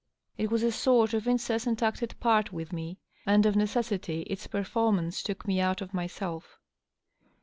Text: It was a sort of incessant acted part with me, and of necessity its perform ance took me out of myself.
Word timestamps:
It 0.35 0.49
was 0.49 0.63
a 0.63 0.71
sort 0.71 1.13
of 1.13 1.27
incessant 1.27 1.83
acted 1.83 2.19
part 2.19 2.51
with 2.51 2.73
me, 2.73 2.97
and 3.27 3.45
of 3.45 3.55
necessity 3.55 4.21
its 4.23 4.47
perform 4.47 4.97
ance 4.97 5.21
took 5.21 5.47
me 5.47 5.59
out 5.59 5.79
of 5.79 5.93
myself. 5.93 6.57